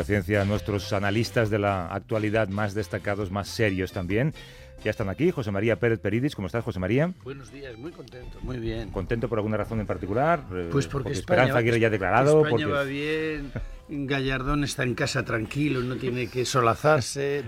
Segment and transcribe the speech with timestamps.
[0.00, 4.32] impaciencia a nuestros analistas de la actualidad más destacados, más serios también.
[4.82, 6.34] Ya están aquí, José María Pérez Peridis.
[6.34, 7.12] ¿Cómo estás, José María?
[7.22, 8.88] Buenos días, muy contento, muy bien.
[8.92, 10.42] ¿Contento por alguna razón en particular?
[10.54, 12.46] Eh, Pues porque, España, Esperanza Aguirre ya ha declarado.
[12.46, 12.64] España porque...
[12.64, 13.52] va bien,
[13.90, 17.44] Gallardón está en casa tranquilo, no tiene que solazarse,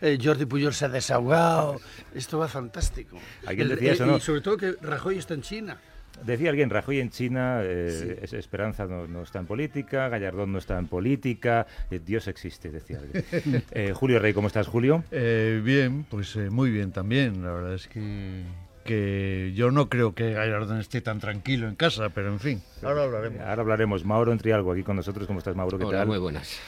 [0.00, 1.80] eh, Jordi Puyol se ha desahogado,
[2.14, 3.18] esto va fantástico.
[3.44, 4.18] Alguien decía eso, ¿no?
[4.18, 5.80] Y sobre todo que Rajoy está en China.
[6.24, 8.36] Decía alguien, Rajoy en China, eh, Sí.
[8.36, 12.98] Esperanza no, no está en política, Gallardón no está en política, eh, Dios existe, decía
[13.00, 13.24] alguien.
[13.72, 15.04] Eh, Julio Rey, ¿cómo estás, Julio?
[15.10, 17.42] Eh, bien, pues eh, muy bien también.
[17.42, 18.42] La verdad es que,
[18.84, 23.04] que yo no creo que Gallardón esté tan tranquilo en casa, pero en fin, ahora
[23.04, 23.40] hablaremos.
[23.40, 24.04] Ahora hablaremos.
[24.04, 25.26] Mauro Entrialgo aquí con nosotros.
[25.26, 25.78] ¿Cómo estás, Mauro?
[25.78, 26.08] ¿Qué Hola, tal?
[26.08, 26.58] muy buenas.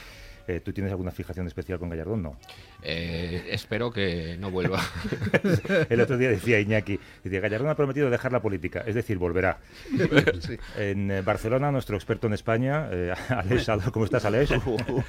[0.47, 2.21] Eh, ¿Tú tienes alguna fijación especial con Gallardón?
[2.21, 2.37] No.
[2.83, 4.79] Eh, espero que no vuelva.
[5.89, 9.57] El otro día decía Iñaki, decía, Gallardón ha prometido dejar la política, es decir, volverá.
[10.77, 13.13] En eh, Barcelona, nuestro experto en España, eh,
[13.59, 14.51] Salvador, ¿cómo estás, Aleix?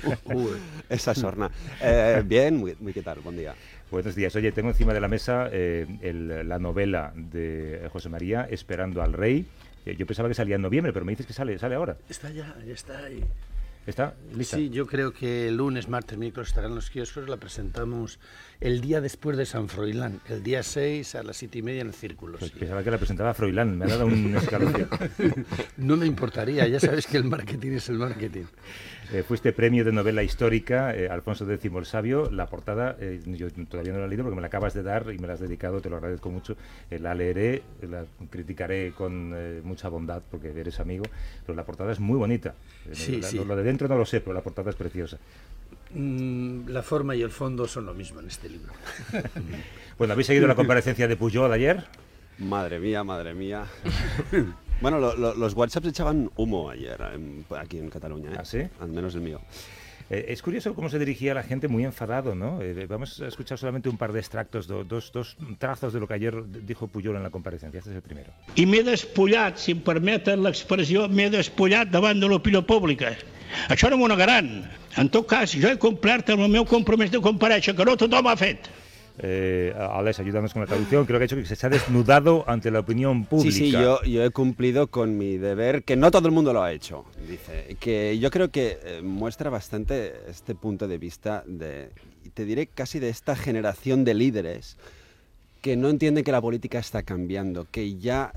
[0.89, 1.51] Esa sorna.
[1.83, 3.55] Eh, bien, muy, muy qué tal, buen día.
[3.91, 4.35] Buenos días.
[4.37, 9.13] Oye, tengo encima de la mesa eh, el- la novela de José María, Esperando al
[9.13, 9.47] Rey.
[9.97, 11.97] Yo pensaba que salía en noviembre, pero me dices que sale, sale ahora.
[12.09, 13.23] Está ya, ya está ahí.
[13.87, 14.17] ¿Está?
[14.43, 18.19] Sí, yo creo que el lunes, martes, miércoles estarán los kioscos, la presentamos
[18.61, 21.89] el día después de San Froilán, el día 6 a las 7 y media en
[21.89, 22.39] el Círculo.
[22.39, 22.59] Pues sí.
[22.59, 24.89] pensaba que la presentaba Froilán, me ha dado un escalofrío.
[25.77, 28.45] No me importaría, ya sabes que el marketing es el marketing.
[29.13, 32.29] Eh, fuiste premio de novela histórica, eh, Alfonso X el Sabio.
[32.31, 35.13] La portada, eh, yo todavía no la he leído porque me la acabas de dar
[35.15, 36.57] y me la has dedicado, te lo agradezco mucho.
[36.91, 39.35] La leeré, la criticaré con
[39.65, 41.05] mucha bondad porque eres amigo,
[41.45, 42.55] pero la portada es muy bonita.
[42.93, 43.37] Sí, la- sí.
[43.37, 45.19] Lo, lo de dentro no lo sé, pero la portada es preciosa.
[45.95, 48.73] Mm, la forma y el fondo son lo mismo en este libro.
[49.99, 51.83] Bueno, ¿habéis seguido la comparecencia de Pujol ayer?
[52.39, 53.65] Madre mía, madre mía.
[54.83, 58.37] Bueno, lo- lo- los WhatsApps echaban humo ayer en- aquí en Cataluña, ¿eh?
[58.39, 58.59] ¿Ah, sí?
[58.79, 59.41] Al menos el mío.
[60.11, 62.61] Eh, es curioso cómo se dirigía la gente muy enfadado, ¿no?
[62.61, 66.07] Eh, vamos a escuchar solamente un par de extractos, do- dos, dos trazos de lo
[66.07, 66.35] que ayer
[66.67, 67.79] dijo Pujol en la comparecencia.
[67.79, 68.31] Este es el primero.
[68.55, 73.17] i m'he despullat, si em permeten l'expressió, m'he despullat davant de l'opinió pública.
[73.69, 74.51] Això no m'ho negaran.
[74.97, 78.29] En tot cas, jo he complert amb el meu compromís de comparèixer, que no tothom
[78.31, 78.69] ha fet.
[79.19, 81.07] Eh, Alex, ayúdanos con la traducción.
[81.07, 83.51] Creo que ha dicho que se ha desnudado ante la opinión pública.
[83.51, 86.63] Sí, sí, yo, yo he cumplido con mi deber, que no todo el mundo lo
[86.63, 87.77] ha hecho, dice.
[87.81, 91.91] Que yo creo que eh, muestra bastante este punto de vista de,
[92.35, 94.77] te diré casi de esta generación de líderes
[95.63, 98.33] que no entienden que la política está cambiando, que ya,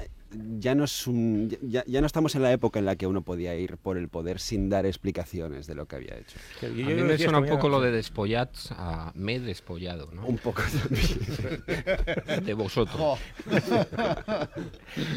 [0.60, 3.22] ya, no, es un, ya, ya no estamos en la época en la que uno
[3.22, 6.38] podía ir por el poder sin dar explicaciones de lo que había hecho.
[6.62, 10.26] Yo- A mí me suena un poco lo de despollats a me he despollado, ¿no?
[10.26, 12.46] Un poco también.
[12.46, 13.20] De vosotros.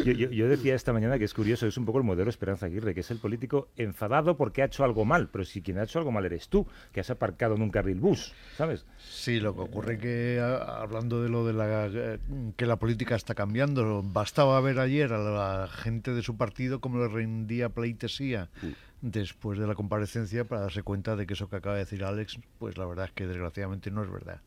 [0.04, 2.66] Yo, yo- yo decía esta mañana que es curioso, es un poco el modelo Esperanza
[2.66, 5.84] Aguirre, que es el político enfadado porque ha hecho algo mal, pero si quien ha
[5.84, 8.84] hecho algo mal eres tú, que has aparcado en un carril bus, ¿sabes?
[8.98, 12.18] Sí, lo que ocurre que hablando de lo de la eh,
[12.56, 16.98] que la política está cambiando, bastaba ver ayer a la gente de su partido cómo
[16.98, 18.50] le rendía pleitesía
[19.00, 22.38] después de la comparecencia para darse cuenta de que eso que acaba de decir Alex,
[22.58, 24.40] pues la verdad es que desgraciadamente no es verdad.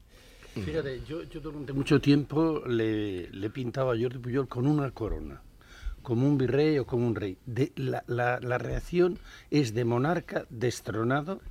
[0.54, 5.42] Fíjate, yo, yo durante mucho tiempo le, le pintaba a Jordi Pujol con una corona,
[6.02, 7.38] como un virrey o como un rey.
[7.46, 9.20] De, la, la- la reacción
[9.52, 11.42] es de monarca destronado,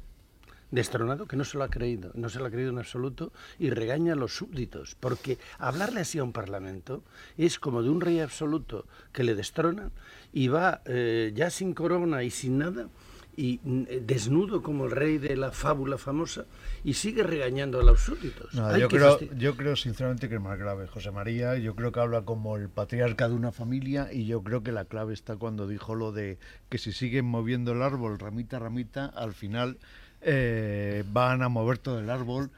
[0.75, 3.71] destronado que no se lo ha creído, no se lo ha creído en absoluto y
[3.71, 7.03] regaña a los súbditos, porque hablarle así a un parlamento
[7.39, 9.93] es como de un rey absoluto que le destronan
[10.33, 12.89] y va eh, ya sin corona y sin nada
[13.37, 16.45] y eh, desnudo como el rey de la fábula famosa
[16.85, 18.55] y sigue regañando a los súbditos.
[18.55, 21.57] No, yo, creo, yo creo sinceramente que es más grave José María.
[21.57, 24.85] Yo creo que habla como el patriarca de una familia y yo creo que la
[24.85, 26.39] clave está cuando dijo lo de
[26.69, 29.79] que si siguen moviendo el árbol ramita a ramita, al final
[30.25, 32.51] eh, van a mover todo el árbol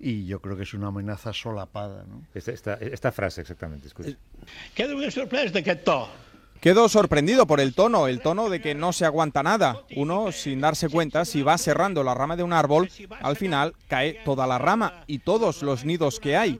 [0.00, 2.04] y yo creo que es una amenaza solapada.
[2.08, 2.22] ¿no?
[2.34, 4.10] Esta, esta- esta frase exactamente, escucha.
[4.74, 6.08] Quedo sorprès d'aquest to.
[6.60, 9.82] Quedo sorprendido por el tono, el tono de que no se aguanta nada.
[9.94, 14.14] Uno, sin darse cuenta, si va cerrando la rama de un árbol, al final cae
[14.24, 16.58] toda la rama y todos los nidos que hay.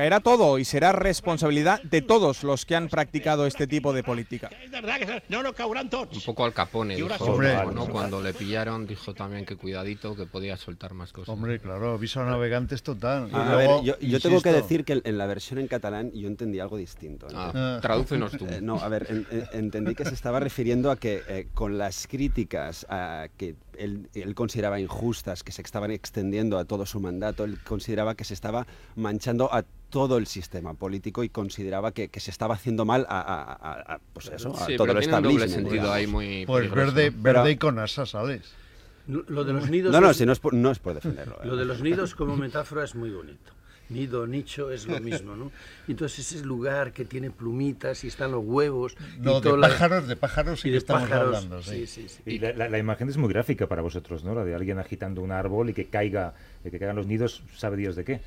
[0.00, 4.48] Caerá todo y será responsabilidad de todos los que han practicado este tipo de política.
[4.64, 6.16] És verdad que no, no cauran tots.
[6.16, 7.22] Un poco al Capone, dijo.
[7.26, 7.52] Hombre.
[7.74, 7.86] ¿no?
[7.86, 11.28] Cuando le pillaron, dijo también que cuidadito, que podía soltar más cosas.
[11.28, 13.28] Hombre, claro, aviso a navegantes total.
[13.30, 16.10] Y A luego, ver, yo, yo tengo que decir que en la versión en catalán
[16.14, 17.26] yo entendí algo distinto.
[17.30, 17.38] ¿no?
[17.38, 17.78] Ah, Ah.
[17.82, 18.46] tradúcenos tú.
[18.46, 21.76] Eh, no, a ver, en- en- entendí que se estaba refiriendo a que eh, con
[21.76, 27.00] las críticas a que él, él consideraba injustas, que se estaban extendiendo a todo su
[27.00, 28.66] mandato, él consideraba que se estaba
[28.96, 33.20] manchando a todo el sistema político y consideraba que, que se estaba haciendo mal a,
[33.20, 35.50] a- a- a, pues eso, a Sí, todo pero el establishment.
[35.50, 38.52] sentido ahí muy Pues verde, verde Pero- y con asas, Alex.
[39.08, 39.92] Lo de los nidos.
[39.92, 41.36] No, no, es- si no es por, no es por defenderlo.
[41.42, 41.46] ¿eh?
[41.46, 43.52] Lo de los nidos como metáfora es muy bonito.
[43.90, 45.50] Nido, nicho es lo mismo, ¿no?
[45.88, 48.94] Entonces ese lugar que tiene plumitas y están los huevos.
[49.20, 51.36] No, y de toda la- pájaros, de pájaros sí y que de estamos pájaros.
[51.36, 51.86] hablando, sí.
[51.86, 52.22] sí, sí, sí.
[52.24, 54.34] Y la, la- la imagen es muy gráfica para vosotros, ¿no?
[54.34, 57.96] La de alguien agitando un árbol y que caiga, que caigan los nidos, sabe Dios
[57.96, 58.20] de qué.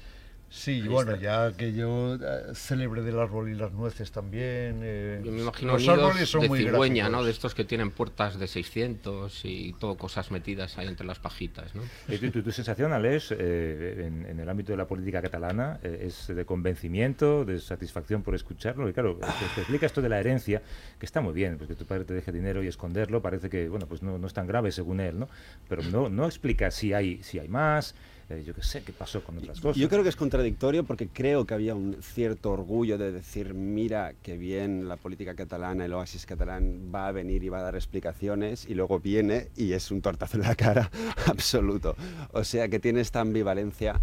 [0.55, 4.81] Sí, bueno, ya que yo eh, célebre del árbol y las nueces también.
[4.83, 7.23] eh, Yo me imagino los árboles son de muy cigüeña, ¿no?
[7.23, 11.73] De estos que tienen puertas de 600 y todo cosas metidas ahí entre las pajitas,
[11.73, 11.81] ¿no?
[12.07, 15.79] Eh, tu, tu- tu sensación, Alex, eh, en, en el ámbito de la política catalana,
[15.81, 18.87] eh, es de convencimiento, de satisfacción por escucharlo.
[18.87, 20.61] Y claro, te, te explica esto de la herencia,
[20.99, 23.87] que está muy bien, porque tu padre te deje dinero y esconderlo, parece que, bueno,
[23.87, 25.29] pues no, no es tan grave según él, ¿no?
[25.67, 27.95] Pero no, no explica si hay, si hay más,
[28.29, 29.77] eh, yo qué sé, qué pasó con otras cosas.
[29.77, 34.13] Yo creo que es contradictorio porque creo que había un cierto orgullo de decir, mira
[34.21, 37.75] qué bien la política catalana, el oasis catalán va a venir y va a dar
[37.75, 40.89] explicaciones y luego viene y es un tortazo en la cara
[41.27, 41.95] absoluto.
[42.31, 43.99] O sea que tiene esta ambivalencia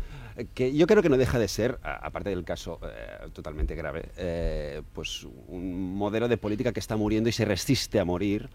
[0.55, 4.83] que yo creo que no deja de ser, aparte del caso eh, totalmente grave, eh,
[4.93, 8.49] pues un modelo de política que está muriendo y se resiste a morir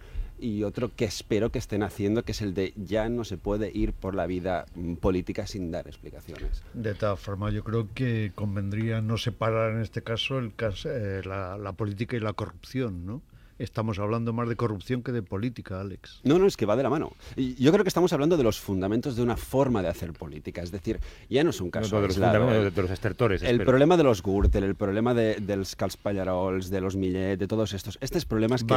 [0.46, 3.72] y otro que espero que estén haciendo, que es el de ya no se puede
[3.74, 6.62] ir por la vida mm, política sin dar explicaciones.
[6.76, 11.24] De todas formas, yo creo que convendría no separar en este caso el caso, eh,
[11.26, 13.24] la, la política y la corrupción, ¿no?
[13.58, 16.20] Estamos hablando más de corrupción que de política, Alex.
[16.26, 17.14] No, no, es que va de la mano.
[17.38, 20.62] Yo creo que estamos hablando de los fundamentos de una forma de hacer política.
[20.62, 21.00] Es decir,
[21.30, 22.34] ya no es un caso no, de, los aislado.
[22.34, 23.42] fundamentos, El- de, de los estertores.
[23.44, 23.66] El espero.
[23.70, 27.74] problema de los Gürtel, el problema de, dels Cals Pallarols, de los Millet, de todos
[27.74, 28.76] estos, estos problemas que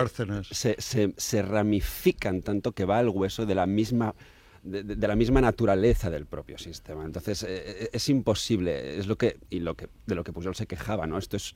[0.54, 4.14] se, se- se ramifican tanto que va al hueso de la misma
[4.62, 7.04] de, de- de la misma naturaleza del propio sistema.
[7.04, 10.54] Entonces eh, eh, es imposible, es lo que y lo que de lo que Pujol
[10.54, 11.18] se quejaba, ¿no?
[11.18, 11.54] Esto es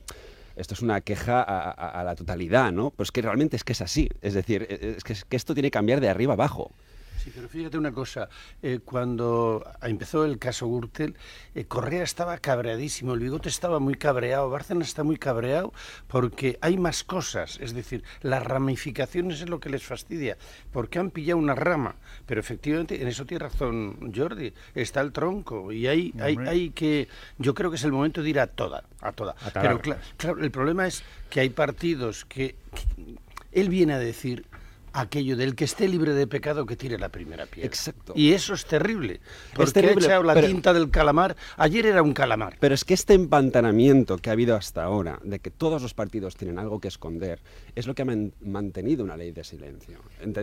[0.55, 2.91] esto es una queja a, a- la totalidad, ¿no?
[2.91, 4.09] Pues que realmente es que es así.
[4.21, 6.71] Es decir, eh, es que, es que esto tiene que cambiar de arriba abajo.
[7.23, 8.27] Sí, pero fíjate una cosa,
[8.61, 11.15] eh, cuando empezó el caso Gürtel,
[11.55, 15.71] eh, Correa estaba cabreadísimo, el bigote estaba muy cabreado, Bárcenas está muy cabreado
[16.07, 20.37] porque hay más cosas, es decir, las ramificaciones es lo que les fastidia,
[20.73, 25.71] porque han pillado una rama, pero efectivamente, en eso tiene razón Jordi, está el tronco
[25.71, 28.83] y hay, hay, hay que, yo creo que es el momento de ir a toda,
[28.99, 29.33] a toda.
[29.45, 29.51] A.
[29.61, 33.15] Pero cla- claro, el problema es que hay partidos que, que
[33.53, 34.45] él viene a decir
[34.93, 37.67] aquello del que esté libre de pecado que tire la primera piedra.
[37.67, 38.13] Exacto.
[38.15, 39.19] Y eso es terrible.
[39.55, 41.35] Porque terrible, ha echado la pero- tinta del calamar.
[41.57, 42.57] Ayer era un calamar.
[42.59, 46.35] Pero es que este empantanamiento que ha habido hasta ahora, de que todos los partidos
[46.35, 47.39] tienen algo que esconder,
[47.75, 49.97] es lo que ha man- mantenido una ley de silencio.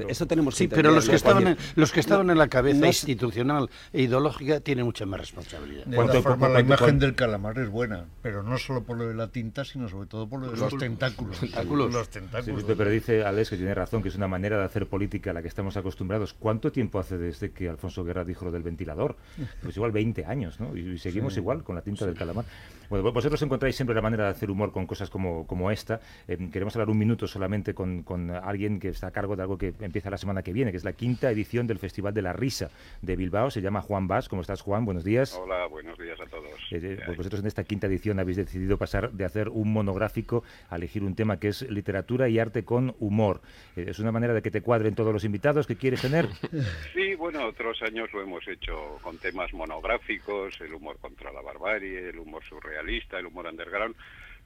[0.09, 2.80] Eso tenemos que Sí, pero los que estaban en, los que estaban en la cabeza
[2.80, 5.85] no es- institucional e ideológica tienen mucha más responsabilidad.
[5.87, 9.07] De ¿Cuánto- todas formas, la imagen del calamar es buena, pero no solo por lo
[9.07, 11.38] de la tinta, sino sobre todo por lo de los, tentáculos.
[11.38, 11.92] tentáculos.
[11.92, 12.64] Los Sí, tentáculos.
[12.76, 15.42] pero dice Alex que tiene razón, que es una manera de hacer política a la
[15.42, 16.32] que estamos acostumbrados.
[16.35, 19.16] ¿Cuánto tiempo hace desde que Alfonso Guerra dijo lo del ventilador?
[19.62, 20.76] Pues igual 20 años, ¿no?
[20.76, 22.44] Y, y seguimos igual con la tinta del calamar.
[22.88, 26.00] Bueno, vos- vosotros encontráis siempre la manera de hacer humor con cosas como, como esta.
[26.26, 29.59] Eh, queremos hablar un minuto solamente con, con alguien que está a cargo de algo
[29.59, 32.32] que empieza la semana que viene, que es la quinta edición del Festival de la
[32.32, 32.70] Risa
[33.02, 33.50] de Bilbao.
[33.50, 34.28] Se llama Juan Vaz.
[34.28, 34.85] ¿Cómo estás, Juan?
[34.85, 35.35] Buenos días.
[35.40, 36.50] Hola, buenos días a todos.
[36.73, 39.73] Eh, eh, ¿Qué pues vosotros en esta quinta edición habéis decidido pasar de hacer un
[39.73, 43.40] monográfico a elegir un tema que es literatura y arte con humor.
[43.76, 46.26] Eh, es una manera de que te cuadren todos los invitados que quieres tener.
[46.94, 52.08] Sí, bueno, otros años lo hemos hecho con temas monográficos, el humor contra la barbarie,
[52.10, 53.94] el humor surrealista, el humor underground.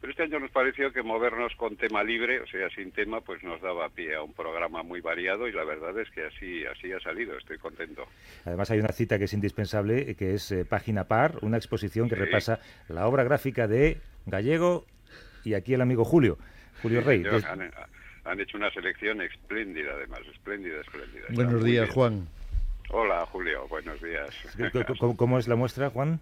[0.01, 3.43] Pero este año nos pareció que movernos con tema libre, o sea, sin tema, pues
[3.43, 6.93] nos daba pie a un programa muy variado y la verdad es que así, así
[6.93, 7.39] ha salido.
[7.39, 8.07] Estoy contento.
[8.45, 12.17] Además hay una cita que es indispensable, que es eh, Página Par, una exposición que
[12.17, 12.21] Sí.
[12.21, 14.85] repasa la obra gráfica de Gallego
[15.45, 16.37] y aquí el amigo Julio,
[16.83, 17.23] Julio Rey.
[17.23, 17.45] Yo- Des-
[18.25, 21.25] han, hecho una selección espléndida, además, espléndida, espléndida.
[21.31, 21.91] Buenos días.
[21.91, 22.27] Juan.
[22.91, 24.31] Hola, Julio, buenos días.
[25.17, 26.21] ¿Cómo, es la muestra, Juan?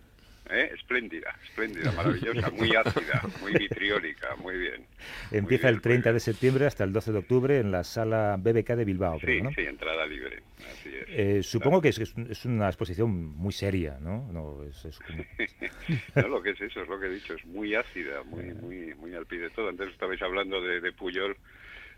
[0.51, 0.71] ¿eh?
[0.75, 4.87] espléndida, espléndida, maravillosa, muy ácida, muy vitriólica, muy bien.
[5.31, 8.69] Empieza bien, el 30 de septiembre hasta el 12 de octubre en la sala BBK
[8.75, 9.51] de Bilbao, Sí, creo, ¿no?
[9.53, 10.43] sí, entrada libre,
[10.73, 11.05] así es.
[11.09, 14.29] Eh, supongo que es, es- es una exposición muy seria, ¿no?
[14.33, 15.25] no es, es como-
[16.17, 18.95] No, lo que es eso, es lo que he dicho, es muy ácida, muy muy
[18.95, 19.69] muy al pie de todo.
[19.69, 21.37] Antes estabais hablando de, de Puyol,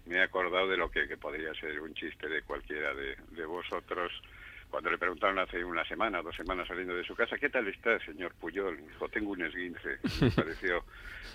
[0.07, 3.45] me he acordado de lo que, que podría ser un chiste de cualquiera de, de
[3.47, 4.13] vosotros.
[4.71, 7.97] Cuando le preguntaron hace una semana, dos semanas saliendo de su casa, ¿qué tal está,
[8.01, 8.77] señor Puyol?
[8.89, 9.99] Dijo, tengo un esguince.
[10.21, 10.85] Me pareció,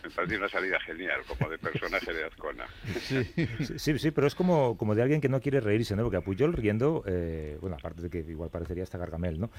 [0.03, 2.65] me pareció una salida genial, como de personaje de Azcona.
[2.99, 3.23] Sí,
[3.77, 6.03] sí, sí, pero es como, como de alguien que no quiere reírse, ¿no?
[6.03, 9.49] Porque a Puyol riendo, eh, bueno, aparte de que igual parecería hasta Gargamel, ¿no?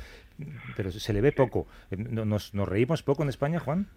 [0.76, 1.66] Pero se le ve poco.
[1.90, 3.88] Eh, ¿no- ¿Nos, nos reímos poco en España, Juan?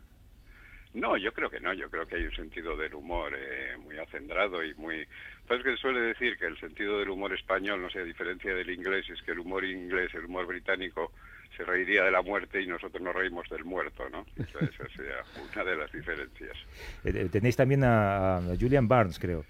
[0.94, 3.98] No, yo creo que no, yo creo que hay un sentido del humor eh, muy
[3.98, 5.08] acendrado y muy...
[5.48, 8.70] Sabes que suele decir que el sentido del humor español, no sé, a diferencia del
[8.70, 11.12] inglés, es que el humor inglés, el humor británico,
[11.58, 14.26] se reiría de la muerte y nosotros nos reímos del muerto, ¿no?
[14.38, 15.24] Esa, esa sea
[15.54, 16.58] una de las diferencias.
[17.06, 19.44] Eh, eh, tenéis también a, a Julian Barnes, creo.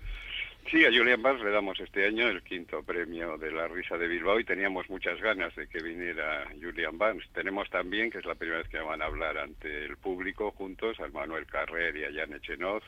[0.69, 4.07] Sí, a Julian Barnes le damos este año el quinto premio de la risa de
[4.07, 7.27] Bilbao y teníamos muchas ganas de que viniera Julian Barnes.
[7.33, 10.99] Tenemos también, que es la primera vez que van a hablar ante el público juntos,
[10.99, 12.83] al Manuel Carrer y a Jan Echenoz.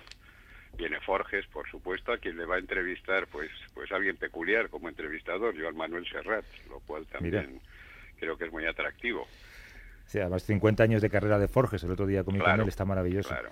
[0.77, 4.89] Viene Forges, por supuesto, a quien le va a entrevistar, pues, pues alguien peculiar como
[4.89, 7.61] entrevistador, Joan Manuel Serrat, lo cual también
[8.19, 9.27] creo que es muy atractivo.
[10.05, 12.85] Sea, además 50 años de carrera de Forges, el otro día con Claro, él, está
[12.85, 13.29] maravilloso.
[13.29, 13.49] claro.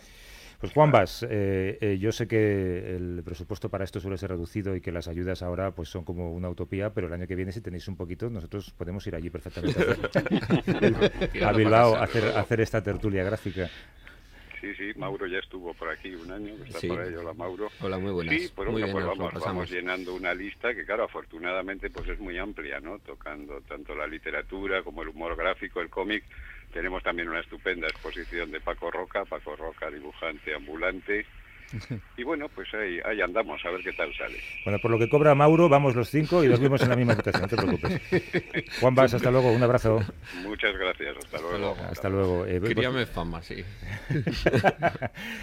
[0.64, 4.78] Pues Juan Bas, eh, eh, yo sé que el presupuesto para esto suele ser reducido
[4.78, 7.52] y que las ayudas ahora pues son como una utopía, pero el año que viene
[7.52, 11.12] si tenéis un poquito, nosotros podemos ir allí perfectamente a, hacer-
[11.44, 13.70] a Bilbao a hacer, a hacer esta tertulia gráfica.
[14.64, 16.88] Sí, sí, Mauro ya estuvo por aquí un año, está Sí.
[16.88, 17.70] por ahí, hola Mauro.
[17.82, 18.34] Hola, muy buenas.
[18.34, 22.08] Sí, pues, Muy bueno, bien, pues vamos, vamos llenando una lista que, claro, afortunadamente pues
[22.08, 22.98] es muy amplia, ¿no?
[23.00, 26.24] Tocando tanto la literatura como el humor gráfico, el cómic.
[26.72, 31.26] Tenemos también una estupenda exposición de Paco Roca, Paco Roca, dibujante ambulante.
[32.18, 34.38] Y bueno, pues ahí, ahí andamos, a ver qué tal sale.
[34.64, 37.42] Bueno, por lo que cobra Mauro, vamos los cinco y dormimos en la misma habitación,
[37.44, 38.02] no te preocupes.
[38.80, 40.00] Juan Bas, hasta luego, un abrazo.
[40.44, 41.76] Muchas gracias, hasta luego.
[41.90, 42.46] Hasta luego.
[42.46, 43.64] Eh, Queríame fama, sí.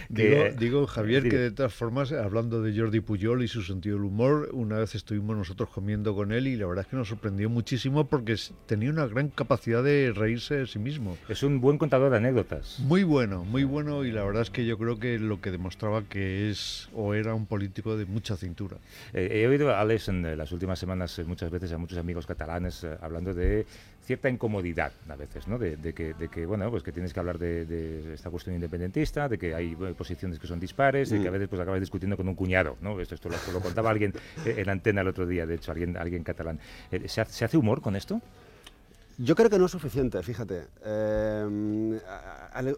[0.09, 3.97] Digo, que- digo, Javier, que de todas formas, hablando de Jordi Puyol y su sentido
[3.97, 7.09] del humor, una vez estuvimos nosotros comiendo con él y la verdad es que nos
[7.09, 11.17] sorprendió muchísimo porque tenía una gran capacidad de reírse de sí mismo.
[11.29, 12.79] Es un buen contador de anécdotas.
[12.81, 16.03] Muy bueno, muy bueno y la verdad es que yo creo que lo que demostraba
[16.03, 18.77] que es o era un político de mucha cintura.
[19.13, 21.99] Eh, he oído a Alex en eh, las últimas semanas eh, muchas veces a muchos
[21.99, 23.67] amigos catalanes eh, hablando de
[24.05, 25.57] cierta incomodidad a veces, ¿no?
[25.59, 28.55] De, de que, de que, bueno, pues que tienes que hablar de, de esta cuestión
[28.57, 32.17] independentista, de que hay posiciones que son dispares, de que a veces pues acabas discutiendo
[32.17, 33.01] con un cuñado, ¿no?
[33.01, 34.13] Esto, esto lo, lo contaba alguien
[34.45, 36.59] en antena el otro día, de hecho, alguien, alguien catalán.
[36.91, 38.21] Eh, ¿se, ha- ¿Se hace humor con esto?
[39.23, 40.69] Yo creo que no es suficiente, fíjate.
[40.83, 42.01] Eh,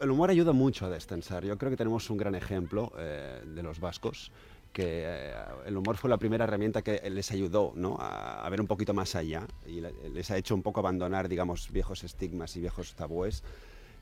[0.00, 1.44] el humor ayuda mucho a destensar.
[1.44, 4.32] Yo creo que tenemos un gran ejemplo eh, de los vascos,
[4.72, 5.34] que eh,
[5.66, 7.96] el humor fue la primera herramienta que les ayudó ¿no?
[8.00, 11.28] a, a ver un poquito más allá y le- les ha hecho un poco abandonar,
[11.28, 13.44] digamos, viejos estigmas y viejos tabúes.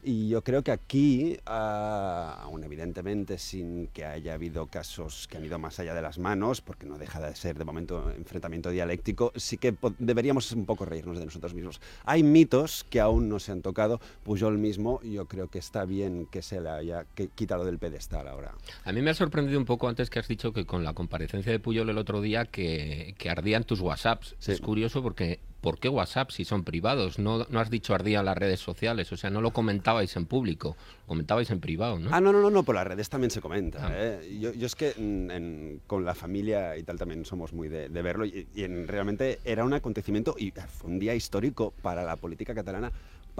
[0.03, 5.45] Y yo creo que aquí, ah, aún evidentemente sin que haya habido casos que han
[5.45, 9.33] ido más allá de las manos, porque no deja de ser de momento enfrentamiento dialéctico,
[9.37, 11.81] sí que deberíamos un poco reírnos de nosotros mismos.
[12.05, 14.01] Hay mitos que aún no se han tocado.
[14.25, 18.29] Pujol mismo, yo creo que está bien que se le haya que quitado del pedestal
[18.29, 18.55] ahora.
[18.85, 21.53] A mí me ha sorprendido un poco antes que has dicho que con la comparecencia
[21.53, 24.37] de Puyol el otro día que, que ardían tus WhatsApps.
[24.39, 24.53] Sí.
[24.53, 27.19] Es curioso porque ¿por qué WhatsApp si son privados?
[27.19, 30.77] No, no has dicho ardían las redes sociales, o sea, no lo comentabais en público,
[31.07, 32.11] comentabais en privado, ¿no?
[32.13, 33.87] Ah, no, no, no, no, por las redes también se comenta.
[33.87, 33.91] Ah.
[33.95, 34.39] ¿eh?
[34.41, 37.89] Yo, yo es que mm, en- con la familia y tal también somos muy de,
[37.89, 42.03] de verlo y, y en- realmente era un acontecimiento y fue un día histórico para
[42.05, 42.91] la política catalana,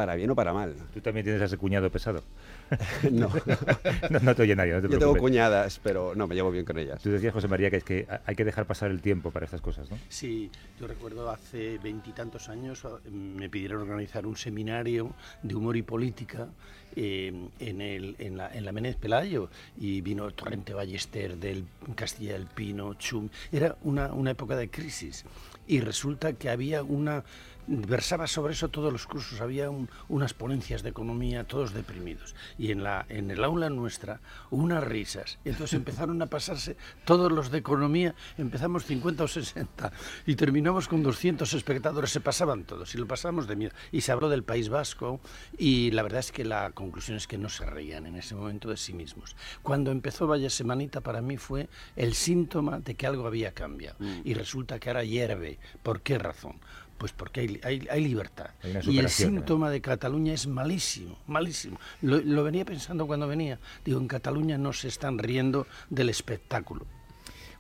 [0.01, 0.75] para bien o para mal.
[0.95, 2.23] Tú también tienes a ese cuñado pesado.
[3.11, 3.29] No,
[4.11, 6.65] No, no te oye nadie, no te yo tengo cuñadas, pero no, me llevo bien
[6.65, 7.03] con ellas.
[7.03, 9.61] Tú decías, José María, que es que hay que dejar pasar el tiempo para estas
[9.61, 9.99] cosas, ¿no?
[10.09, 15.83] Sí, yo recuerdo hace veintitantos años ah, me pidieron organizar un seminario de humor y
[15.83, 16.49] política
[16.97, 22.33] eh, en, el, en, la, en la Menéz Pelayo y vino Torrente Ballester del Castilla
[22.33, 23.29] del Pino, Chum.
[23.53, 25.27] Era una, una época de crisis
[25.71, 27.25] y resulta que había una
[27.73, 32.35] versaba sobre eso todos los cursos, había un- unas ponencias de economía, todos deprimidos.
[32.59, 35.39] Y en, la, en el aula nuestra, unas risas.
[35.45, 39.93] Entonces empezaron a pasarse todos los de economía, empezamos 50 o 60
[40.27, 43.73] y terminamos con 200 espectadores, se pasaban todos y lo pasamos de miedo.
[43.93, 45.21] Y se habló del País Vasco
[45.57, 48.69] y la verdad es que la conclusión es que no se reían en ese momento
[48.71, 49.37] de sí mismos.
[49.63, 53.97] Cuando empezó Vaya Semanita para mí fue el síntoma de que algo había cambiado.
[54.25, 55.60] Y resulta que ahora hierve.
[55.83, 56.57] ¿Por qué razón?
[56.99, 58.51] Pues porque hay, hay, hay libertad.
[58.63, 59.37] Hay y el superación, ¿eh?
[59.39, 61.79] síntoma de Cataluña es malísimo, malísimo.
[62.03, 63.59] Lo, lo venía pensando cuando venía.
[63.85, 66.87] Digo, en Cataluña no se están riendo del espectáculo.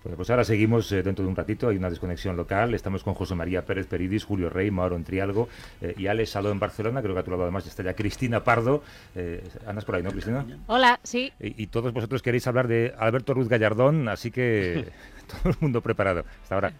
[0.02, 3.12] Bueno, pues ahora seguimos eh, dentro de un ratito, hay una desconexión local, estamos con
[3.12, 5.48] José María Pérez Peridis, Julio Rey, Mauro en Trialgo
[5.82, 8.42] eh, y Alex Saló en Barcelona, creo que a tu lado además está ya Cristina
[8.42, 8.82] Pardo,
[9.14, 10.46] eh, andas por ahí, ¿no Cristina?
[10.68, 11.30] Hola, sí.
[11.38, 14.88] Y, y todos vosotros queréis hablar de Alberto Ruiz Gallardón, así que
[15.42, 16.24] todo el mundo preparado.
[16.42, 16.72] Hasta ahora.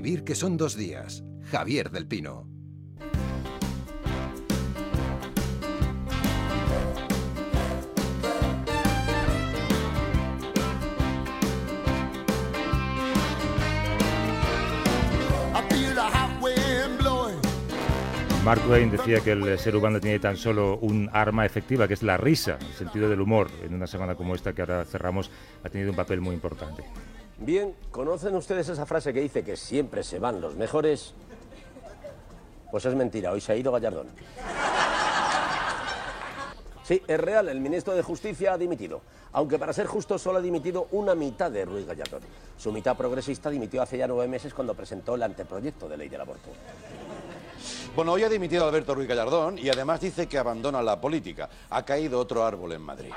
[0.00, 1.24] Vivir que son dos días.
[1.50, 2.46] Javier del Pino.
[18.44, 22.04] Mark Twain decía que el ser humano tiene tan solo un arma efectiva, que es
[22.04, 23.48] la risa, el sentido del humor.
[23.64, 25.28] En una semana como esta que ahora cerramos,
[25.64, 26.84] ha tenido un papel muy importante.
[27.38, 31.14] Bien, ¿conocen ustedes esa frase que dice que siempre se van los mejores?
[32.70, 34.08] Pues es mentira, hoy se ha ido Gallardón.
[36.82, 39.02] Sí, es real, el ministro de Justicia ha dimitido.
[39.32, 42.22] Aunque para ser justo solo ha dimitido una mitad de Ruiz Gallardón.
[42.56, 46.22] Su mitad progresista dimitió hace ya nueve meses cuando presentó el anteproyecto de ley del
[46.22, 46.48] aborto.
[47.94, 51.48] Bueno, hoy ha dimitido Alberto Ruiz Gallardón y además dice que abandona la política.
[51.70, 53.12] Ha caído otro árbol en Madrid.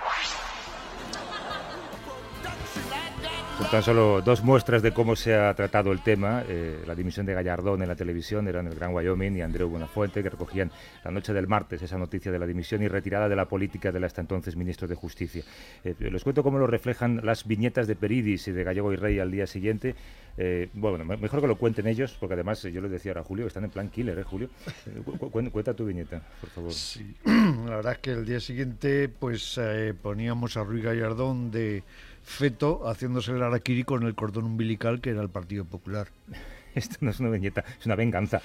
[3.70, 6.44] Tan solo dos muestras de cómo se ha tratado el tema.
[6.50, 9.70] Eh, la dimisión de Gallardón en la televisión era en el Gran Wyoming y Andreu
[9.70, 10.72] Buenafuente, que recogían
[11.06, 14.04] la noche del martes esa noticia de la dimisión y retirada de la política del
[14.04, 15.44] hasta entonces ministro de Justicia.
[15.86, 19.20] Eh, les cuento cómo lo reflejan las viñetas de Peridis y de Gallego y Rey
[19.20, 19.96] al día siguiente.
[20.38, 23.22] Eh, bueno, me- mejor que lo cuenten ellos, porque además eh, yo les decía ahora
[23.22, 24.50] a Julio que están en plan killer, ¿eh, Julio?
[24.88, 26.74] Eh, cu- cu- cuenta tu viñeta, por favor.
[26.74, 31.84] Sí, la verdad es que el día siguiente pues eh, poníamos a Ruiz Gallardón de
[32.24, 36.08] feto haciéndose el araquiri con el cordón umbilical que era el Partido Popular.
[36.76, 38.42] Esto no es una viñeta, es una venganza.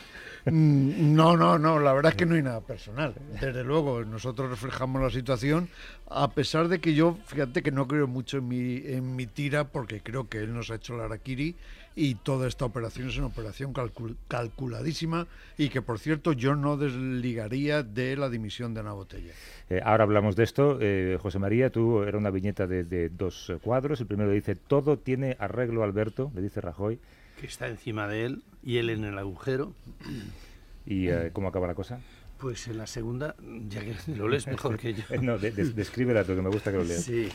[0.46, 3.14] Mm, No, no, no, la verdad es que no hay nada personal.
[3.40, 5.68] Desde luego, nosotros reflejamos la situación,
[6.10, 9.64] a pesar de que yo, fíjate que no creo mucho en mi, en mi tira,
[9.68, 11.54] porque creo que él nos ha hecho el araquiri
[11.98, 16.76] y toda esta operación es una operación calcul- calculadísima y que, por cierto, yo no
[16.76, 19.32] desligaría de la dimisión de Ana Botella.
[19.70, 20.76] Eh, ahora hablamos de esto.
[20.80, 23.98] Eh, José María, tú era una viñeta de, de dos cuadros.
[24.00, 27.00] El primero dice, todo tiene arreglo, Alberto, le dice Rajoy.
[27.40, 29.72] Que está encima de él y él en el agujero.
[30.86, 31.98] ¿Y eh, cómo acaba la cosa?
[32.38, 33.34] Pues en la segunda,
[33.68, 35.02] ya que lo lees mejor que yo.
[35.22, 37.02] no, de- de- descríbela tú, que me gusta que lo leas.
[37.02, 37.28] Sí.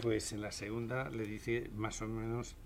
[0.00, 2.56] Pues en la segunda le dice más o menos,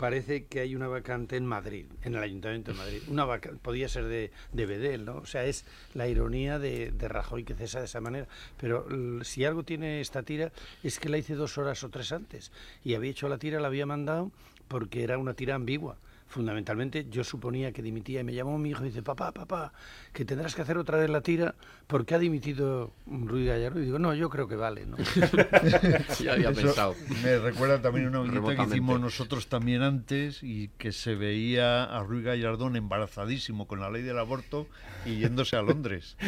[0.00, 3.02] parece que hay una vacante en Madrid, en el Ayuntamiento de Madrid.
[3.08, 5.18] Una vaca podía ser de, de Bedel, ¿no?
[5.18, 8.26] O sea, es la ironía de, de Rajoy que cesa de esa manera.
[8.58, 8.86] Pero
[9.24, 12.50] si algo tiene esta tira es que la hice dos horas o tres antes.
[12.82, 14.32] Y había hecho la tira, la había mandado
[14.68, 15.98] porque era una tira ambigua.
[16.30, 19.72] Fundamentalmente yo suponía que dimitía y me llamó mi hijo y dice, papá, papá,
[20.12, 23.80] que tendrás que hacer otra vez la tira porque ha dimitido Ruiz Gallardo.
[23.80, 24.96] Y digo, no, yo creo que vale, ¿no?
[26.10, 31.82] Eso Me recuerda también una viñeta que hicimos nosotros también antes y que se veía
[31.84, 34.68] a Ruiz Gallardón embarazadísimo con la ley del aborto
[35.04, 36.16] y yéndose a Londres.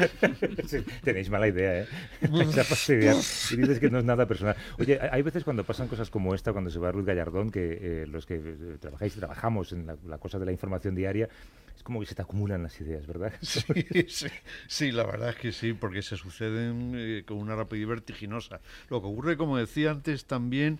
[0.66, 1.86] Sí, tenéis mala idea, ¿eh?
[2.22, 4.56] Y dices que no es nada personal.
[4.78, 8.06] Oye, hay- veces cuando pasan cosas como esta, cuando se va Ruiz Gallardón, que eh,
[8.06, 11.28] los que eh, trabajáis y trabajamos en la, la cosa de la información diaria,
[11.76, 13.32] es como que se te acumulan las ideas, ¿verdad?
[13.40, 13.62] Sí,
[14.08, 14.26] sí,
[14.66, 18.60] sí, la verdad es que sí, porque se suceden eh, con una rapidez vertiginosa.
[18.88, 20.78] Lo que ocurre, como decía antes, también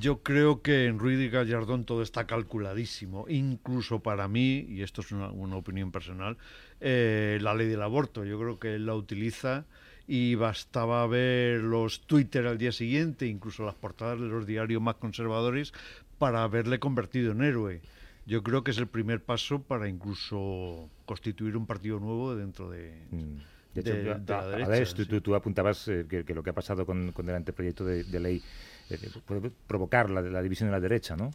[0.00, 5.12] yo creo que en Ruiz Gallardón todo está calculadísimo, incluso para mí, y esto es
[5.12, 6.36] una, una opinión personal,
[6.80, 8.24] eh, la ley del aborto.
[8.24, 9.64] Yo creo que él la utiliza
[10.06, 14.96] y bastaba ver los Twitter al día siguiente, incluso las portadas de los diarios más
[14.96, 15.72] conservadores,
[16.18, 17.80] para haberle convertido en héroe.
[18.26, 23.06] Yo creo que es el primer paso para incluso constituir un partido nuevo dentro de,
[23.10, 23.36] Mm.
[23.74, 24.66] De hecho, de- de la a- derecha.
[24.72, 25.08] Alex, tú, sí.
[25.08, 28.04] tú- tú apuntabas eh, que, que lo que ha pasado con, con el anteproyecto de,
[28.04, 28.42] de ley
[28.90, 31.30] eh, puede provocar la, la división en la derecha, ¿no?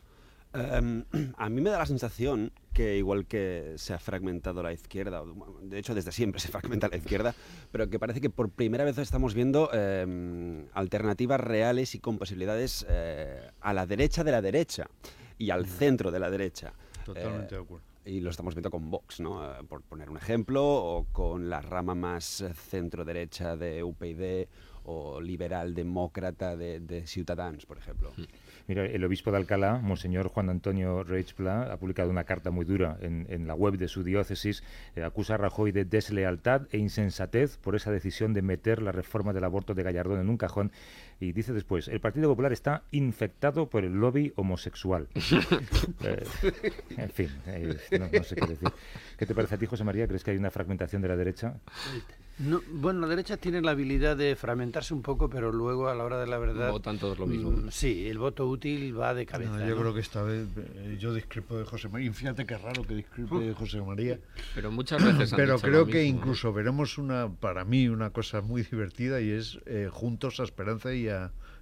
[0.54, 1.06] Em,
[1.38, 5.24] a mí me da la sensación que igual que se ha fragmentado la izquierda,
[5.62, 7.34] de hecho desde siempre se fragmenta la izquierda,
[7.72, 12.86] pero que parece que por primera vez estamos viendo em, alternativas reales y con posibilidades
[12.90, 14.88] eh, a la derecha de la derecha.
[15.42, 16.74] Y al centro de la derecha.
[17.06, 17.86] Totalmente Eh, de acuerdo.
[18.06, 19.44] y lo estamos viendo con Vox, ¿no?
[19.44, 24.48] Eh, por poner un ejemplo, o con la rama más centro-derecha de UPyD
[24.84, 28.12] o liberal demócrata de, de Ciutadans, por ejemplo.
[28.68, 32.98] Mira, el obispo de Alcalá, Monseñor Juan Antonio Reichpla, ha publicado una carta muy dura
[33.02, 34.64] en, en la web de su diócesis.
[34.96, 39.34] eh, acusa a Rajoy de deslealtad e insensatez por esa decisión de meter la reforma
[39.34, 40.72] del aborto de Gallardón en un cajón.
[41.22, 45.08] Y dice después, el Partido Popular está infectado por el lobby homosexual.
[46.04, 46.26] Eh,
[46.98, 48.70] en fin, eh, no, no sé qué decir.
[49.18, 50.08] ¿Qué te parece a ti, José María?
[50.08, 51.60] ¿Crees que hay una fragmentación de la derecha?
[52.40, 56.04] No, bueno, la derecha tiene la habilidad de fragmentarse un poco, pero luego a la
[56.04, 56.72] hora de la verdad...
[56.72, 57.52] Votan todos lo mismo.
[57.52, 59.52] mm, Sí, el voto útil va de cabeza.
[59.52, 59.82] No, yo ¿no?
[59.82, 62.08] creo que esta vez eh, yo discrepo de José María.
[62.10, 64.18] Y fíjate qué raro que discrepe de José María.
[64.56, 66.20] Pero muchas veces han Pero dicho creo lo que mismo.
[66.20, 70.96] incluso veremos una, para mí, una cosa muy divertida y es eh, juntos a Esperanza
[70.96, 71.11] y a,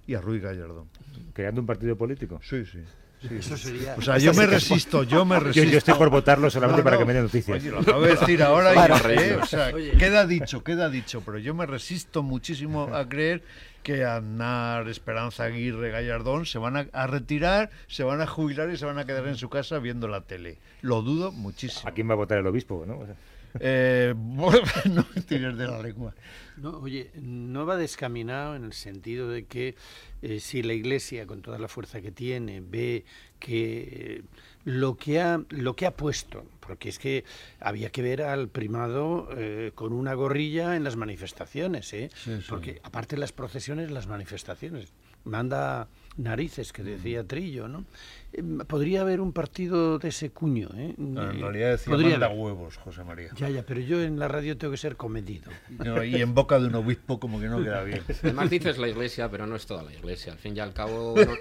[0.06, 0.86] y a Ruiz Gallardón.
[1.32, 2.40] ¿Creando un partido político?
[2.42, 2.80] Sí, sí.
[3.22, 5.70] sí, Eso sería- O sea, yo me resisto, yo me resisto.
[5.70, 7.60] yo estoy por votarlo solamente No, para que me den noticias.
[7.60, 9.44] Oye, lo acabo de decir ahora y Para reírnos.
[9.44, 9.92] o sea, Oye.
[9.92, 13.42] queda dicho, queda dicho, pero yo me resisto muchísimo a creer
[13.82, 18.76] que Aznar, Esperanza Aguirre, Gallardón se van a, a retirar, se van a jubilar y
[18.76, 20.58] se van a quedar en su casa viendo la tele.
[20.82, 21.88] Lo dudo muchísimo.
[21.88, 22.84] ¿A quién va a votar el obispo?
[22.86, 22.98] ¿no?
[22.98, 23.14] O sea,
[23.58, 24.14] Eh,
[24.84, 26.14] no de la lengua.
[26.56, 29.74] No, oye, no va descaminado en el sentido de que
[30.22, 33.04] eh, si la Iglesia, con toda la fuerza que tiene, ve
[33.38, 34.22] que eh,
[34.64, 37.24] lo que ha lo que ha puesto, porque es que
[37.60, 42.10] había que ver al primado eh, con una gorrilla en las manifestaciones, ¿eh?
[42.14, 42.46] Sí, sí.
[42.48, 44.92] porque aparte de las procesiones, las manifestaciones
[45.24, 47.84] manda narices que decía Trillo, ¿no?
[48.32, 50.94] Eh, podría haber un partido de ese cuño, ¿eh?
[50.98, 52.38] No, en Eh, realidad decía podría manda haber.
[52.38, 53.30] huevos, José María.
[53.36, 55.50] Ya, ya, pero yo en la radio tengo que ser comedido.
[55.68, 58.02] No, y en boca de un obispo como que no queda bien.
[58.22, 60.32] Además dices la iglesia, pero no es toda la iglesia.
[60.32, 61.36] Al fin y al cabo, no, no-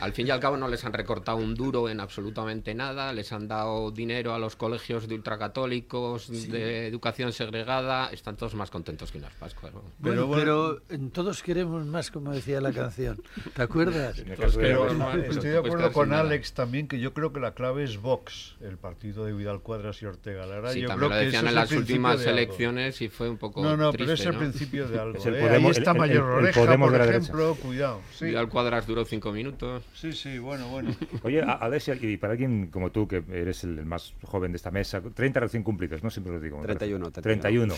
[0.00, 3.12] al fin y al cabo no les han recortado un duro en absolutamente nada.
[3.12, 8.08] Les han dado dinero a los colegios de ultracatólicos, de educación segregada.
[8.10, 9.72] Están todos más contentos que unas Pascuas.
[9.98, 13.20] Bueno, pero, en todos queremos más, como decía la canción.
[13.54, 14.16] ¿Te acuerdas?
[14.36, 16.15] Todos Pero queremos más, pero estoy de acuerdo con.
[16.20, 20.00] Alex también, que yo creo que la clave es Vox, el partido de Vidal Cuadras
[20.02, 20.72] y Ortega Lara.
[20.72, 22.38] Sí, yo también creo lo que decían en es el las principio últimas de algo.
[22.38, 24.38] elecciones y fue un poco No, no, triste, pero es el ¿no?
[24.38, 25.18] principio de algo.
[25.18, 25.40] Es el ¿eh?
[25.40, 28.00] Podemos- Ahí está el- Mayor el Oreja, Podemos por de la ejemplo, cuidado.
[28.12, 28.24] Sí.
[28.26, 29.82] Vidal Cuadras duró cinco minutos.
[29.94, 30.94] sí, sí, bueno, bueno.
[31.22, 34.70] Oye, a- Alex, y para alguien como tú, que eres el más joven de esta
[34.70, 36.10] mesa, 30 recién cumplidos, ¿no?
[36.10, 36.56] Siempre lo digo.
[36.58, 36.78] me parece.
[36.78, 37.74] 31, 31.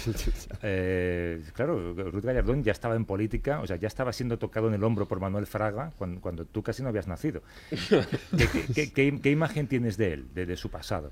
[0.63, 4.75] Eh, claro, Ruth Gallardón ya estaba en política, o sea, ya estaba siendo tocado en
[4.75, 7.43] el hombro por Manuel Fraga cuando, cuando tú casi no habías nacido.
[8.37, 11.11] ¿Qué, qué- qué- qué- imagen tienes de él, de, de su pasado?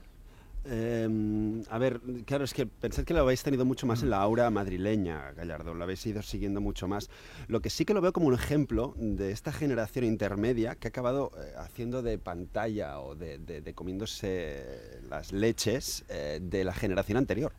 [0.68, 4.18] Eh, a ver, claro, es que pensad que lo habéis tenido mucho más en la
[4.20, 7.08] aura madrileña, Gallardo, lo habéis ido siguiendo mucho más.
[7.46, 10.90] Lo que sí que lo veo como un ejemplo de esta generación intermedia que ha
[10.90, 16.74] acabado eh, haciendo de pantalla o de, de- de comiéndose las leches eh, de la
[16.74, 17.52] generación anterior.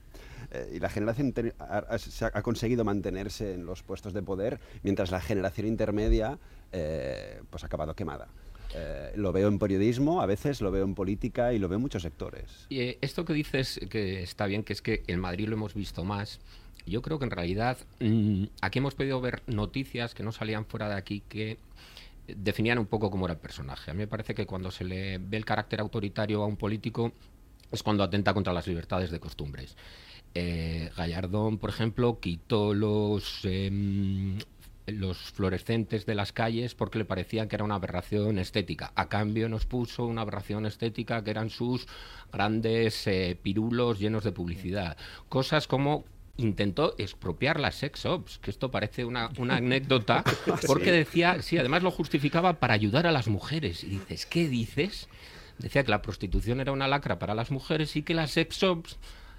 [0.52, 5.12] Eh, y la generación ha, ha- ha conseguido mantenerse en los puestos de poder, mientras
[5.12, 6.38] la generación intermedia
[6.74, 8.28] eh, pues ha acabado quemada.
[8.76, 11.82] Eh, lo veo en periodismo, a veces lo veo en política y lo veo en
[11.82, 12.66] muchos sectores.
[12.70, 15.74] Y eh, esto que dices que está bien, que es que en Madrid lo hemos
[15.74, 16.40] visto más.
[16.86, 20.88] Yo creo que en realidad mm, aquí hemos podido ver noticias que no salían fuera
[20.90, 21.58] de aquí que
[22.28, 23.92] definían un poco cómo era el personaje.
[23.92, 27.14] A mí me parece que cuando se le ve el carácter autoritario a un político
[27.72, 29.76] es cuando atenta contra las libertades de costumbres.
[30.34, 34.38] Eh, Gallardón, por ejemplo, quitó los em,
[34.88, 38.92] los fluorescentes de las calles porque le parecían que era una aberración estética.
[38.96, 41.88] A cambio nos puso una aberración estética que eran sus
[42.32, 44.98] grandes eh, pirulos llenos de publicidad.
[45.30, 46.06] Cosas como
[46.38, 50.24] intentó expropiar las sex shops, que esto parece una, una anécdota,
[50.68, 53.84] porque decía, sí, además lo justificaba para ayudar a las mujeres.
[53.84, 55.10] Y dices, ¿qué dices?
[55.58, 58.98] Decía que la prostitución era una lacra para las mujeres y que las sex shops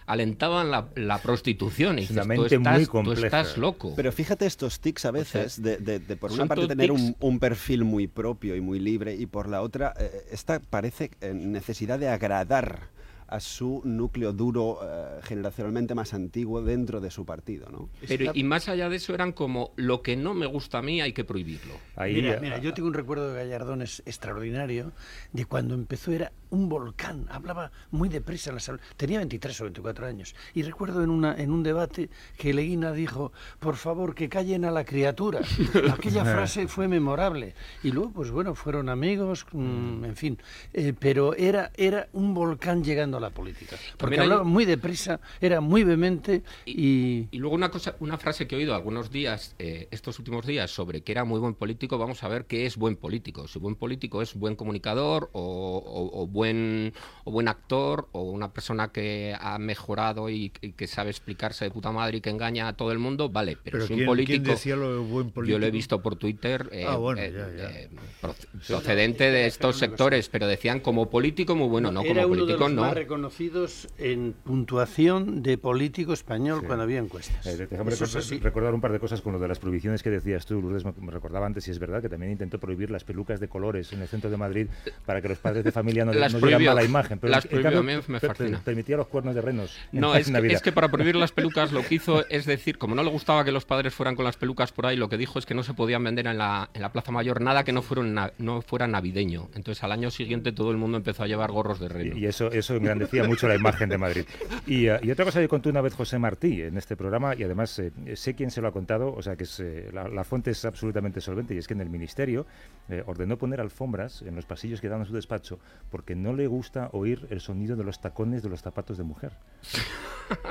[0.09, 1.99] alentaban la, la prostitución.
[1.99, 3.93] Y Es una tú muy estás- tú estás loco.
[3.95, 6.91] Pero fíjate estos tics a veces, de, de- de por una parte tener
[7.21, 11.33] un perfil muy propio y muy libre y por la otra eh, esta parece eh,
[11.35, 12.89] necesidad de agradar
[13.29, 17.89] a su núcleo duro eh, generacionalmente más antiguo dentro de su partido, ¿no?
[18.07, 21.01] Pero y más allá de eso eran como lo que no me gusta a mí
[21.01, 21.75] hay que prohibirlo.
[21.99, 24.93] mira, mira, yo tengo un recuerdo de Gallardón es- extraordinario
[25.33, 29.65] de cuando empezó era un volcán, hablaba muy deprisa en la sala, tenía 23 o
[29.65, 34.31] 24 años y recuerdo en una en un debate que Leguina dijo, por favor que
[34.31, 35.41] callen a la criatura.
[35.93, 40.39] Aquella frase fue memorable y luego pues bueno fueron amigos, mm, en fin,
[40.73, 43.77] eh, pero era era un volcán llegando a la política.
[43.97, 47.29] Porque También hay- hablaba muy deprisa, era muy vehemente y...
[47.31, 50.71] Y luego una cosa, una frase que he oído algunos días, eh, estos últimos días,
[50.71, 53.47] sobre que era muy buen político, vamos a ver qué es buen político.
[53.49, 56.93] Si buen político es buen comunicador o, o- o buen
[57.25, 61.71] o buen actor o una persona que ha mejorado y, y que sabe explicarse de
[61.71, 63.57] puta madre y que engaña a todo el mundo, vale.
[63.63, 65.73] Pero, Pero si un ¿quién- político, quién decía lo de buen yo lo he político?
[65.73, 67.71] visto por Twitter, eh, Ah, bueno, eh, ya, ya.
[67.71, 67.91] eh,
[68.23, 72.83] proce- procedente de estos sectores, pero decían como político muy bueno, no como político no.
[73.13, 77.47] Reconocidos en puntuación de político español cuando había encuestas.
[77.47, 80.11] Eh, déjame Eso es recordar, un par de cosas con lo de las prohibiciones que
[80.11, 83.05] decías tú, Lourdes, me, me recordaba antes, y es verdad que también intentó prohibir las
[83.05, 84.67] pelucas de colores en el centro de Madrid
[85.07, 87.19] para que los padres de familia no, Las no dieran mala imagen.
[87.23, 88.61] Las en prohibió, cambio, a mí me fascina.
[88.63, 89.75] permitía los cuernos de renos.
[89.91, 90.57] en No, la es que, Navidad.
[90.57, 93.43] es que para prohibir las pelucas lo que hizo es decir, como no le gustaba
[93.43, 95.63] que los padres fueran con las pelucas por ahí, lo que dijo es que no
[95.63, 98.61] se podían vender en la, en la Plaza Mayor nada que no fuera, na- no
[98.61, 99.49] fuera navideño.
[99.55, 102.17] Entonces al año siguiente todo el mundo empezó a llevar gorros de reno.
[102.19, 104.25] Y eso, eso engrandecía mucho la imagen de Madrid.
[104.67, 107.43] Y, eh, y otra cosa que contó una vez José Martí en este programa, y
[107.43, 110.25] además eh, sé quién se lo ha contado, o sea que es, eh, la, la
[110.25, 112.47] fuente es absolutamente solvente, y es que en el Ministerio
[112.89, 115.59] eh, ordenó poner alfombras en los pasillos que dan a su despacho
[115.91, 119.33] porque no le gusta oír el sonido de los tacones de los zapatos de mujer.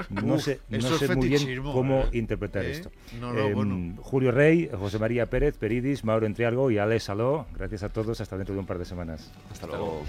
[0.09, 2.09] No Uf, sé, no sé muy bien cómo ¿eh?
[2.13, 2.71] interpretar ¿Eh?
[2.71, 2.91] esto.
[3.19, 4.01] No, no, Em, bueno.
[4.01, 8.37] Julio Rey, José María Pérez, Peridis, Mauro Entrialgo y Alex Saló, gracias a todos, hasta
[8.37, 9.31] dentro de un par de semanas.
[9.51, 10.03] Hasta luego.